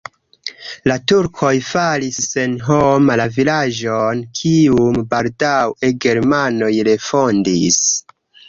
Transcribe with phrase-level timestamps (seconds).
[0.91, 7.83] La turkoj faris senhoma la vilaĝon, kiun baldaŭe germanoj refondis.